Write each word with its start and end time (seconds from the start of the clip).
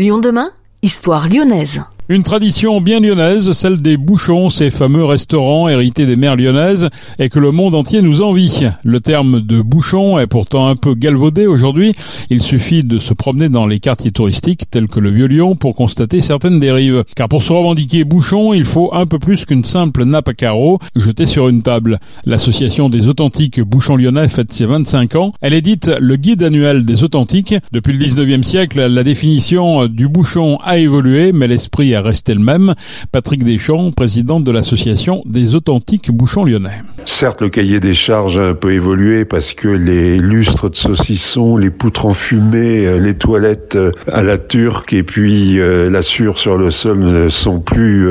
Lyon 0.00 0.16
demain, 0.16 0.50
histoire 0.80 1.28
lyonnaise. 1.28 1.82
Une 2.12 2.24
tradition 2.24 2.80
bien 2.80 2.98
lyonnaise, 2.98 3.52
celle 3.52 3.80
des 3.80 3.96
bouchons, 3.96 4.50
ces 4.50 4.70
fameux 4.70 5.04
restaurants 5.04 5.68
hérités 5.68 6.06
des 6.06 6.16
mers 6.16 6.34
lyonnaises 6.34 6.88
et 7.20 7.28
que 7.28 7.38
le 7.38 7.52
monde 7.52 7.76
entier 7.76 8.02
nous 8.02 8.20
envie. 8.20 8.66
Le 8.82 8.98
terme 8.98 9.40
de 9.40 9.62
bouchon 9.62 10.18
est 10.18 10.26
pourtant 10.26 10.66
un 10.66 10.74
peu 10.74 10.96
galvaudé 10.96 11.46
aujourd'hui. 11.46 11.92
Il 12.28 12.42
suffit 12.42 12.82
de 12.82 12.98
se 12.98 13.14
promener 13.14 13.48
dans 13.48 13.64
les 13.64 13.78
quartiers 13.78 14.10
touristiques 14.10 14.68
tels 14.72 14.88
que 14.88 14.98
le 14.98 15.10
Vieux-Lyon 15.10 15.54
pour 15.54 15.76
constater 15.76 16.20
certaines 16.20 16.58
dérives. 16.58 17.04
Car 17.14 17.28
pour 17.28 17.44
se 17.44 17.52
revendiquer 17.52 18.02
bouchon, 18.02 18.54
il 18.54 18.64
faut 18.64 18.92
un 18.92 19.06
peu 19.06 19.20
plus 19.20 19.44
qu'une 19.44 19.62
simple 19.62 20.02
nappe 20.04 20.30
à 20.30 20.34
carreaux 20.34 20.80
jetée 20.96 21.26
sur 21.26 21.48
une 21.48 21.62
table. 21.62 22.00
L'association 22.26 22.88
des 22.88 23.06
authentiques 23.06 23.60
bouchons 23.60 23.94
lyonnais 23.94 24.26
fête 24.26 24.52
ses 24.52 24.66
25 24.66 25.14
ans. 25.14 25.30
Elle 25.42 25.54
est 25.54 25.62
dite 25.62 25.92
le 26.00 26.16
guide 26.16 26.42
annuel 26.42 26.84
des 26.84 27.04
authentiques. 27.04 27.54
Depuis 27.70 27.92
le 27.92 28.04
19e 28.04 28.42
siècle, 28.42 28.84
la 28.84 29.04
définition 29.04 29.86
du 29.86 30.08
bouchon 30.08 30.58
a 30.64 30.78
évolué, 30.78 31.30
mais 31.30 31.46
l'esprit 31.46 31.94
a 31.94 31.99
rester 32.00 32.34
le 32.34 32.40
même. 32.40 32.74
Patrick 33.12 33.44
Deschamps, 33.44 33.90
président 33.92 34.40
de 34.40 34.50
l'association 34.50 35.22
des 35.26 35.54
authentiques 35.54 36.10
bouchons 36.10 36.44
lyonnais. 36.44 36.82
Certes, 37.06 37.40
le 37.40 37.48
cahier 37.48 37.80
des 37.80 37.94
charges 37.94 38.38
a 38.38 38.48
un 38.48 38.54
peu 38.54 38.72
évolué 38.72 39.24
parce 39.24 39.52
que 39.52 39.68
les 39.68 40.18
lustres 40.18 40.70
de 40.70 40.76
saucisson, 40.76 41.56
les 41.56 41.70
poutres 41.70 42.06
enfumées, 42.06 42.86
euh, 42.86 42.98
les 42.98 43.14
toilettes 43.14 43.76
euh, 43.76 43.90
à 44.10 44.22
la 44.22 44.38
turque 44.38 44.92
et 44.92 45.02
puis 45.02 45.58
euh, 45.58 45.90
la 45.90 46.02
sur 46.02 46.38
sur 46.38 46.56
le 46.56 46.70
sol 46.70 46.98
ne 46.98 47.28
sont 47.28 47.60
plus 47.60 48.08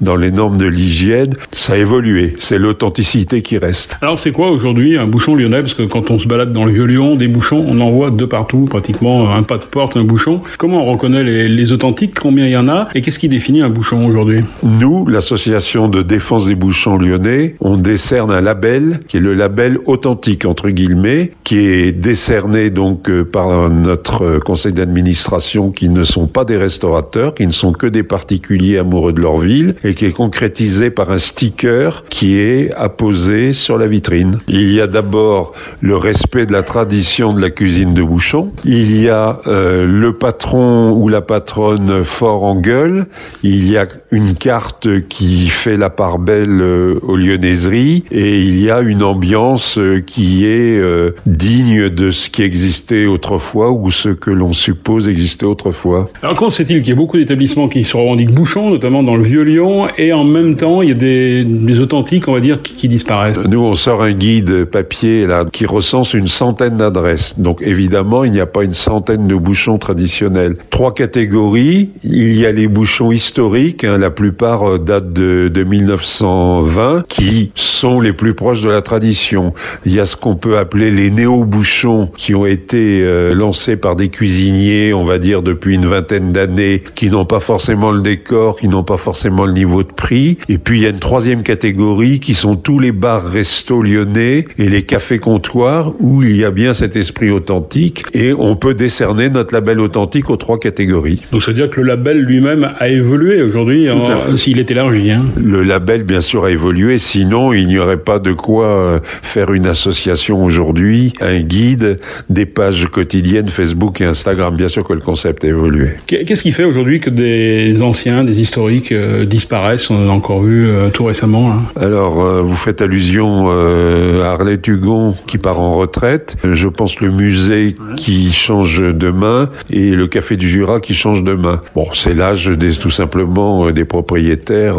dans 0.00 0.16
les 0.16 0.30
normes 0.30 0.58
de 0.58 0.66
l'hygiène. 0.66 1.34
Ça 1.52 1.74
a 1.74 1.76
évolué. 1.76 2.32
C'est 2.38 2.58
l'authenticité 2.58 3.42
qui 3.42 3.58
reste. 3.58 3.96
Alors, 4.00 4.18
c'est 4.18 4.32
quoi 4.32 4.50
aujourd'hui 4.50 4.96
un 4.96 5.06
bouchon 5.06 5.34
lyonnais? 5.34 5.60
Parce 5.60 5.74
que 5.74 5.82
quand 5.82 6.10
on 6.10 6.18
se 6.18 6.26
balade 6.26 6.52
dans 6.52 6.64
le 6.64 6.72
Vieux-Lyon, 6.72 7.16
des 7.16 7.28
bouchons, 7.28 7.64
on 7.66 7.80
en 7.80 7.90
voit 7.90 8.10
de 8.10 8.24
partout, 8.24 8.64
pratiquement 8.64 9.34
un 9.34 9.42
pas 9.42 9.58
de 9.58 9.64
porte, 9.64 9.96
un 9.96 10.04
bouchon. 10.04 10.42
Comment 10.58 10.82
on 10.82 10.92
reconnaît 10.92 11.24
les, 11.24 11.48
les 11.48 11.72
authentiques? 11.72 12.18
Combien 12.18 12.46
il 12.46 12.52
y 12.52 12.56
en 12.56 12.68
a? 12.68 12.88
Et 12.94 13.00
qu'est-ce 13.00 13.18
qui 13.18 13.28
définit 13.28 13.62
un 13.62 13.70
bouchon 13.70 14.06
aujourd'hui? 14.06 14.40
Nous, 14.62 15.06
l'association 15.06 15.88
de 15.88 16.02
défense 16.02 16.46
des 16.46 16.54
bouchons 16.54 16.96
lyonnais, 16.98 17.56
on 17.60 17.76
décerne 17.76 18.30
un 18.36 18.40
label 18.40 19.00
qui 19.08 19.16
est 19.16 19.20
le 19.20 19.34
label 19.34 19.78
authentique 19.86 20.44
entre 20.44 20.70
guillemets, 20.70 21.32
qui 21.44 21.58
est 21.58 21.92
décerné 21.92 22.70
donc 22.70 23.08
euh, 23.08 23.24
par 23.24 23.70
notre 23.70 24.24
euh, 24.24 24.38
conseil 24.38 24.72
d'administration 24.72 25.72
qui 25.72 25.88
ne 25.88 26.04
sont 26.04 26.26
pas 26.26 26.44
des 26.44 26.56
restaurateurs, 26.56 27.34
qui 27.34 27.46
ne 27.46 27.52
sont 27.52 27.72
que 27.72 27.86
des 27.86 28.02
particuliers 28.02 28.78
amoureux 28.78 29.12
de 29.12 29.20
leur 29.20 29.38
ville 29.38 29.74
et 29.84 29.94
qui 29.94 30.06
est 30.06 30.12
concrétisé 30.12 30.90
par 30.90 31.10
un 31.10 31.18
sticker 31.18 32.04
qui 32.10 32.38
est 32.38 32.72
apposé 32.74 33.52
sur 33.52 33.78
la 33.78 33.86
vitrine. 33.86 34.38
Il 34.48 34.72
y 34.72 34.80
a 34.80 34.86
d'abord 34.86 35.52
le 35.80 35.96
respect 35.96 36.46
de 36.46 36.52
la 36.52 36.62
tradition 36.62 37.32
de 37.32 37.40
la 37.40 37.50
cuisine 37.50 37.94
de 37.94 38.02
bouchon. 38.02 38.52
Il 38.64 39.00
y 39.00 39.08
a 39.08 39.40
euh, 39.46 39.86
le 39.86 40.12
patron 40.12 40.92
ou 40.92 41.08
la 41.08 41.22
patronne 41.22 42.04
fort 42.04 42.44
en 42.44 42.56
gueule 42.56 43.06
il 43.42 43.70
y 43.70 43.76
a 43.76 43.86
une 44.10 44.34
carte 44.34 45.06
qui 45.08 45.48
fait 45.48 45.76
la 45.76 45.90
part 45.90 46.18
belle 46.18 46.62
aux 46.62 47.16
lyonnaiseries 47.16 48.04
et 48.16 48.40
il 48.40 48.58
y 48.58 48.70
a 48.70 48.80
une 48.80 49.02
ambiance 49.02 49.76
euh, 49.76 50.00
qui 50.00 50.46
est 50.46 50.78
euh, 50.78 51.14
digne 51.26 51.90
de 51.90 52.10
ce 52.10 52.30
qui 52.30 52.42
existait 52.42 53.04
autrefois 53.04 53.70
ou 53.70 53.90
ce 53.90 54.08
que 54.08 54.30
l'on 54.30 54.54
suppose 54.54 55.06
existait 55.06 55.44
autrefois. 55.44 56.08
Alors 56.22 56.34
comment 56.34 56.50
c'est-il 56.50 56.80
qu'il 56.80 56.88
y 56.88 56.92
a 56.92 56.96
beaucoup 56.96 57.18
d'établissements 57.18 57.68
qui 57.68 57.84
se 57.84 57.94
revendiquent 57.94 58.32
bouchons, 58.32 58.70
notamment 58.70 59.02
dans 59.02 59.16
le 59.16 59.22
Vieux-Lyon, 59.22 59.88
et 59.98 60.14
en 60.14 60.24
même 60.24 60.56
temps 60.56 60.80
il 60.80 60.88
y 60.88 60.92
a 60.92 60.94
des, 60.94 61.78
authentiques, 61.78 62.26
on 62.26 62.32
va 62.32 62.40
dire, 62.40 62.62
qui, 62.62 62.88
disparaissent? 62.88 63.38
Nous, 63.38 63.60
on 63.60 63.74
sort 63.74 64.02
un 64.02 64.12
guide 64.12 64.64
papier 64.64 65.26
là 65.26 65.44
qui 65.52 65.66
recense 65.66 66.14
une 66.14 66.28
centaine 66.28 66.78
d'adresses. 66.78 67.38
Donc 67.38 67.60
évidemment, 67.60 68.24
il 68.24 68.32
n'y 68.32 68.40
a 68.40 68.46
pas 68.46 68.64
une 68.64 68.72
centaine 68.72 69.26
de 69.26 69.34
bouchons 69.34 69.76
traditionnels. 69.76 70.56
Trois 70.70 70.94
catégories. 70.94 71.90
Il 72.02 72.34
y 72.34 72.46
a 72.46 72.52
les 72.52 72.66
bouchons 72.66 73.12
historiques, 73.12 73.84
hein, 73.84 73.98
la 73.98 74.10
plupart 74.10 74.62
euh, 74.66 74.78
datent 74.78 75.12
de, 75.12 75.48
de 75.52 75.64
1920, 75.64 77.04
qui 77.08 77.50
sont 77.54 78.00
les 78.00 78.05
plus 78.12 78.34
proches 78.34 78.62
de 78.62 78.70
la 78.70 78.82
tradition. 78.82 79.54
Il 79.84 79.94
y 79.94 80.00
a 80.00 80.06
ce 80.06 80.16
qu'on 80.16 80.36
peut 80.36 80.58
appeler 80.58 80.90
les 80.90 81.10
néo-bouchons 81.10 82.10
qui 82.16 82.34
ont 82.34 82.46
été 82.46 83.02
euh, 83.02 83.34
lancés 83.34 83.76
par 83.76 83.96
des 83.96 84.08
cuisiniers, 84.08 84.92
on 84.92 85.04
va 85.04 85.18
dire 85.18 85.42
depuis 85.42 85.74
une 85.74 85.86
vingtaine 85.86 86.32
d'années, 86.32 86.82
qui 86.94 87.08
n'ont 87.08 87.24
pas 87.24 87.40
forcément 87.40 87.90
le 87.90 88.02
décor, 88.02 88.56
qui 88.56 88.68
n'ont 88.68 88.84
pas 88.84 88.96
forcément 88.96 89.46
le 89.46 89.52
niveau 89.52 89.82
de 89.82 89.92
prix. 89.92 90.38
Et 90.48 90.58
puis 90.58 90.78
il 90.78 90.82
y 90.82 90.86
a 90.86 90.90
une 90.90 90.98
troisième 90.98 91.42
catégorie 91.42 92.20
qui 92.20 92.34
sont 92.34 92.56
tous 92.56 92.78
les 92.78 92.92
bars 92.92 93.24
restos 93.24 93.82
lyonnais 93.82 94.44
et 94.58 94.68
les 94.68 94.82
cafés 94.82 95.18
comptoirs 95.18 95.92
où 96.00 96.22
il 96.22 96.36
y 96.36 96.44
a 96.44 96.50
bien 96.50 96.74
cet 96.74 96.96
esprit 96.96 97.30
authentique 97.30 98.04
et 98.14 98.32
on 98.32 98.56
peut 98.56 98.74
décerner 98.74 99.28
notre 99.28 99.54
label 99.54 99.80
authentique 99.80 100.30
aux 100.30 100.36
trois 100.36 100.58
catégories. 100.58 101.22
Donc 101.32 101.42
ça 101.42 101.50
veut 101.50 101.56
dire 101.56 101.70
que 101.70 101.80
le 101.80 101.86
label 101.86 102.20
lui-même 102.20 102.68
a 102.78 102.88
évolué 102.88 103.42
aujourd'hui 103.42 103.88
s'il 104.36 104.58
est 104.58 104.70
élargi. 104.70 105.10
Hein. 105.10 105.24
Le 105.36 105.62
label, 105.62 106.02
bien 106.02 106.20
sûr, 106.20 106.44
a 106.44 106.50
évolué. 106.50 106.98
Sinon, 106.98 107.52
il 107.52 107.66
n'y 107.66 107.78
aurait 107.78 107.95
pas 107.96 108.18
de 108.18 108.32
quoi 108.32 108.66
euh, 108.66 109.00
faire 109.22 109.52
une 109.52 109.66
association 109.66 110.44
aujourd'hui, 110.44 111.12
un 111.20 111.40
guide, 111.40 111.98
des 112.30 112.46
pages 112.46 112.86
quotidiennes 112.86 113.48
Facebook 113.48 114.00
et 114.00 114.04
Instagram. 114.04 114.56
Bien 114.56 114.68
sûr 114.68 114.84
que 114.84 114.92
le 114.92 115.00
concept 115.00 115.44
a 115.44 115.48
évolué. 115.48 115.90
Qu'est-ce 116.06 116.42
qui 116.42 116.52
fait 116.52 116.64
aujourd'hui 116.64 117.00
que 117.00 117.10
des 117.10 117.82
anciens, 117.82 118.24
des 118.24 118.40
historiques 118.40 118.92
euh, 118.92 119.24
disparaissent? 119.24 119.90
On 119.90 120.06
en 120.06 120.10
a 120.10 120.12
encore 120.12 120.42
vu 120.42 120.68
euh, 120.68 120.90
tout 120.90 121.04
récemment. 121.04 121.48
Là. 121.48 121.56
Alors, 121.80 122.22
vous 122.42 122.56
faites 122.56 122.82
allusion 122.82 123.48
à 123.48 124.26
Arlette 124.30 124.66
Hugon 124.68 125.14
qui 125.26 125.38
part 125.38 125.60
en 125.60 125.76
retraite. 125.76 126.36
Je 126.44 126.68
pense 126.68 127.00
le 127.00 127.10
musée 127.10 127.76
qui 127.96 128.32
change 128.32 128.80
de 128.80 129.10
main 129.10 129.50
et 129.70 129.90
le 129.90 130.06
Café 130.06 130.36
du 130.36 130.48
Jura 130.48 130.80
qui 130.80 130.94
change 130.94 131.22
de 131.22 131.34
main. 131.34 131.62
Bon, 131.74 131.86
c'est 131.92 132.14
l'âge 132.14 132.46
des 132.46 132.72
tout 132.72 132.90
simplement 132.90 133.70
des 133.70 133.84
propriétaires 133.84 134.76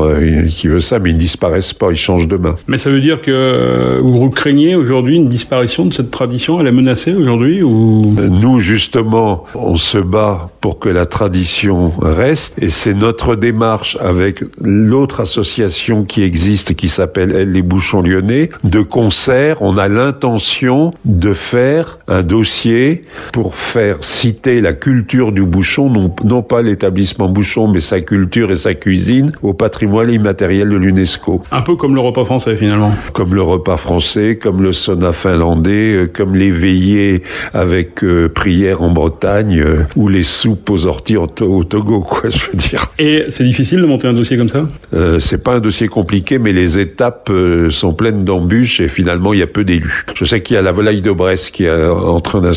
qui 0.48 0.68
veulent 0.68 0.82
ça, 0.82 1.00
mais 1.00 1.12
ils 1.12 1.16
ne 1.16 1.20
disparaissent 1.20 1.74
pas, 1.74 1.92
ils 1.92 1.98
changent 1.98 2.28
de 2.28 2.38
main. 2.38 2.56
Mais 2.68 2.78
ça 2.78 2.90
veut 2.90 3.00
dire 3.00 3.07
que 3.16 3.32
euh, 3.32 4.00
vous 4.04 4.30
craignez 4.30 4.76
aujourd'hui 4.76 5.16
une 5.16 5.30
disparition 5.30 5.86
de 5.86 5.94
cette 5.94 6.12
tradition 6.12 6.60
Elle 6.60 6.68
est 6.68 6.72
menacée 6.72 7.14
aujourd'hui 7.14 7.64
ou? 7.64 8.14
Nous, 8.20 8.60
justement, 8.60 9.46
on 9.56 9.76
se 9.76 9.98
bat 9.98 10.50
pour 10.62 10.80
que 10.80 10.90
la 10.90 11.06
tradition 11.06 11.94
reste, 12.02 12.56
et 12.62 12.70
c'est 12.70 12.94
notre 12.94 13.36
démarche 13.36 13.98
avec 14.02 14.44
l'autre 14.62 15.22
association 15.22 16.04
qui 16.04 16.24
existe, 16.24 16.76
qui 16.76 16.90
s'appelle 16.90 17.34
Elle 17.34 17.52
les 17.52 17.62
Bouchons 17.62 18.02
Lyonnais, 18.02 18.50
de 18.64 18.82
concert. 18.82 19.62
On 19.62 19.78
a 19.78 19.88
l'intention 19.88 20.94
de 21.06 21.34
faire 21.34 22.00
un 22.08 22.22
dossier 22.22 23.04
pour 23.32 23.56
faire 23.56 23.98
citer 24.02 24.62
la 24.62 24.74
culture 24.74 25.32
du 25.32 25.46
bouchon, 25.46 25.90
non, 25.90 26.14
non 26.24 26.42
pas 26.42 26.62
l'établissement 26.62 27.30
bouchon, 27.30 27.68
mais 27.68 27.80
sa 27.80 28.02
culture 28.02 28.52
et 28.52 28.56
sa 28.56 28.74
cuisine 28.74 29.32
au 29.42 29.54
patrimoine 29.54 30.12
immatériel 30.12 30.70
de 30.70 30.76
l'UNESCO. 30.76 31.42
Un 31.52 31.62
peu 31.62 31.76
comme 31.76 31.96
le 31.96 32.02
repas 32.02 32.26
français 32.26 32.58
finalement. 32.58 32.92
Comme 33.14 33.34
le 33.34 33.42
repas 33.42 33.78
français, 33.78 34.38
comme 34.42 34.62
le 34.62 34.72
sauna 34.72 35.12
finlandais, 35.12 35.94
euh, 35.94 36.08
comme 36.08 36.36
les 36.36 36.52
veillées 36.52 37.22
avec 37.54 38.04
euh, 38.04 38.30
prière 38.30 38.82
en 38.82 38.90
Bretagne 38.90 39.60
euh, 39.60 39.84
ou 39.96 40.08
les 40.08 40.24
soupes 40.24 40.70
aux 40.70 40.86
orties 40.86 41.18
au, 41.18 41.28
Togo, 41.28 42.00
quoi, 42.08 42.30
je 42.30 42.50
veux 42.50 42.58
dire. 42.58 42.88
Et 43.00 43.26
c'est 43.30 43.44
difficile 43.44 43.82
de 43.82 43.86
monter 43.86 44.08
un 44.08 44.14
dossier 44.14 44.38
comme 44.38 44.50
ça? 44.50 44.68
Euh, 44.94 45.20
C'est 45.20 45.44
pas 45.44 45.56
un 45.56 45.60
dossier 45.60 45.88
compliqué, 45.88 46.40
mais 46.40 46.54
les 46.54 46.80
étapes 46.80 47.32
sont 47.70 47.94
pleines 47.94 48.26
d'embûches 48.26 48.80
et 48.80 48.88
finalement 48.88 49.34
il 49.34 49.40
y 49.40 49.44
a 49.44 49.48
peu 49.48 49.64
d'élus. 49.64 50.06
Je 50.16 50.26
sais 50.26 50.42
qu'il 50.42 50.56
y 50.56 50.58
a 50.58 50.62
la 50.62 50.72
volaille 50.72 51.02
de 51.02 51.12
Brest 51.12 51.52
qui 51.52 51.66
est 51.66 51.86
en 51.88 52.20
train 52.20 52.42
de 52.42 52.52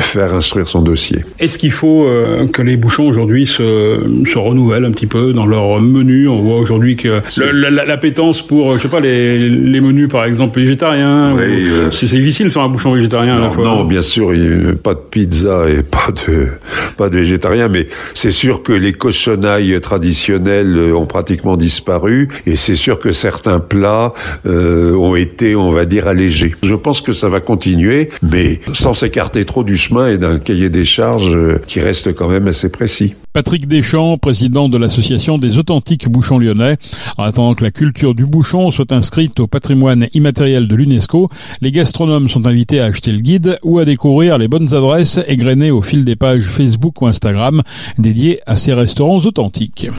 faire 0.00 0.34
instruire 0.34 0.68
son 0.68 0.82
dossier. 0.82 1.20
Est-ce 1.38 1.58
qu'il 1.58 1.72
faut 1.72 2.06
que 2.52 2.62
les 2.62 2.76
bouchons 2.76 3.06
aujourd'hui 3.06 3.46
se, 3.46 4.00
se 4.26 4.38
renouvellent 4.38 4.84
un 4.84 4.92
petit 4.92 5.06
peu 5.06 5.32
dans 5.32 5.46
leur 5.46 5.80
menu? 5.80 6.28
On 6.28 6.42
voit 6.42 6.58
aujourd'hui 6.58 6.96
que 6.96 7.20
l'appétence 7.36 8.42
pour, 8.42 8.76
je 8.76 8.82
sais 8.82 8.88
pas, 8.88 9.00
les, 9.00 9.38
les, 9.70 9.80
menus 9.80 10.08
par 10.08 10.24
exemple 10.24 10.58
végétariens. 10.58 11.36
Euh, 11.38 11.90
c'est 11.90 12.06
difficile 12.06 12.46
de 12.46 12.50
faire 12.50 12.62
un 12.62 12.68
bouchon 12.68 12.92
végétarien 12.92 13.36
non, 13.36 13.42
à 13.42 13.44
la 13.46 13.50
fois. 13.50 13.64
Non, 13.64 13.84
bien 13.84 14.02
sûr, 14.02 14.34
il 14.34 14.76
pas 14.76 14.94
de 14.94 15.00
pizza 15.10 15.68
et 15.68 15.82
pas 15.90 16.12
de 16.26 16.48
pas 16.96 17.08
de 17.08 17.18
végétarien, 17.18 17.68
mais 17.68 17.88
c'est 18.14 18.30
sûr 18.30 18.62
que 18.62 18.72
les 18.72 18.92
cochonnailles 18.92 19.80
traditionnelles 19.80 20.76
euh, 20.76 20.96
ont 20.96 21.06
pratiquement 21.06 21.56
disparu 21.56 22.28
et 22.46 22.56
c'est 22.56 22.74
sûr 22.74 22.98
que 22.98 23.12
certains 23.12 23.58
plats 23.58 24.12
euh, 24.46 24.94
ont 24.94 25.16
été, 25.16 25.56
on 25.56 25.70
va 25.70 25.84
dire, 25.84 26.08
allégés. 26.08 26.54
Je 26.62 26.74
pense 26.74 27.00
que 27.00 27.12
ça 27.12 27.28
va 27.28 27.40
continuer, 27.40 28.08
mais 28.22 28.60
sans 28.72 28.94
s'écarter 28.94 29.44
trop 29.44 29.64
du 29.64 29.76
chemin 29.76 30.08
et 30.08 30.18
d'un 30.18 30.38
cahier 30.38 30.70
des 30.70 30.84
charges 30.84 31.36
qui 31.66 31.80
reste 31.80 32.14
quand 32.14 32.28
même 32.28 32.46
assez 32.48 32.70
précis. 32.70 33.14
Patrick 33.32 33.68
Deschamps, 33.68 34.18
président 34.18 34.68
de 34.68 34.76
l'association 34.76 35.38
des 35.38 35.58
authentiques 35.58 36.08
bouchons 36.08 36.38
lyonnais. 36.38 36.76
En 37.16 37.22
attendant 37.22 37.54
que 37.54 37.62
la 37.62 37.70
culture 37.70 38.14
du 38.14 38.26
bouchon 38.26 38.70
soit 38.72 38.90
inscrite 38.92 39.38
au 39.38 39.46
patrimoine 39.60 40.08
immatériel 40.14 40.68
de 40.68 40.74
l'UNESCO, 40.74 41.28
les 41.60 41.70
gastronomes 41.70 42.30
sont 42.30 42.46
invités 42.46 42.80
à 42.80 42.86
acheter 42.86 43.12
le 43.12 43.18
guide 43.18 43.58
ou 43.62 43.78
à 43.78 43.84
découvrir 43.84 44.38
les 44.38 44.48
bonnes 44.48 44.72
adresses 44.72 45.20
égrenées 45.28 45.70
au 45.70 45.82
fil 45.82 46.06
des 46.06 46.16
pages 46.16 46.46
Facebook 46.46 47.02
ou 47.02 47.06
Instagram 47.06 47.60
dédiées 47.98 48.40
à 48.46 48.56
ces 48.56 48.72
restaurants 48.72 49.18
authentiques. 49.18 49.86